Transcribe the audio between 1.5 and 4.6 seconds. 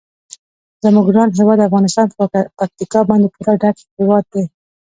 افغانستان په پکتیکا باندې پوره ډک هیواد دی.